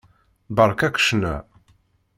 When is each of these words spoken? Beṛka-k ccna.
Beṛka-k 0.55 0.95
ccna. 1.01 1.35